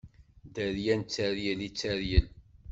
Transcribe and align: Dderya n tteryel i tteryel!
Dderya 0.45 0.93
n 0.99 1.01
tteryel 1.03 1.59
i 1.67 1.69
tteryel! 1.71 2.27